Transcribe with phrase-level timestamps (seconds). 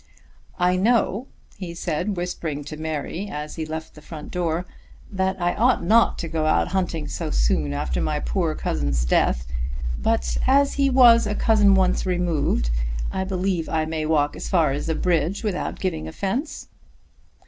[0.57, 1.27] "I know,"
[1.57, 4.65] he said, whispering to Mary as he left the front door,
[5.11, 9.45] "that I ought not to go out hunting so soon after my poor cousin's death;
[10.01, 12.71] but as he was a cousin once removed,
[13.11, 16.67] I believe I may walk as far as the bridge without giving offence."